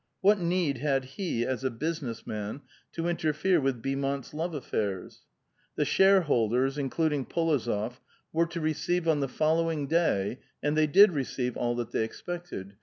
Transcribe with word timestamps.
What 0.21 0.39
need 0.39 0.79
had 0.79 1.05
he, 1.05 1.45
as 1.45 1.63
a 1.63 1.69
business 1.69 2.25
man, 2.25 2.61
to 2.93 3.07
interfere 3.07 3.61
with 3.61 3.83
Beaumont's 3.83 4.33
love 4.33 4.55
affairs?) 4.55 5.27
The 5.75 5.85
shareholders, 5.85 6.79
including 6.79 7.23
P6Iozof, 7.27 7.99
were 8.33 8.47
to 8.47 8.59
re 8.59 8.73
ceive, 8.73 9.07
on 9.07 9.19
the 9.19 9.27
following 9.27 9.85
day 9.85 10.39
(and 10.63 10.75
the^' 10.75 10.91
did 10.91 11.11
receive 11.11 11.55
all 11.55 11.75
that 11.75 11.91
they 11.91 12.03
expected. 12.03 12.77